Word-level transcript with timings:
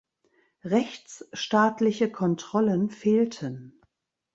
Rechtsstaatliche 0.63 2.11
Kontrollen 2.11 2.89
fehlten. 2.89 3.79